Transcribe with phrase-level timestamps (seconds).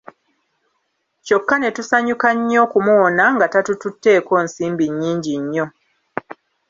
[1.25, 5.65] Kyokka ne tusanyuka nnyo okumuwona nga tatututteeko nsimbi nnyingi nnyo.